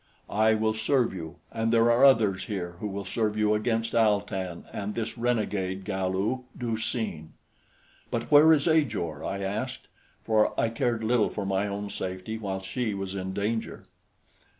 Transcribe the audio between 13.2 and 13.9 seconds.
danger.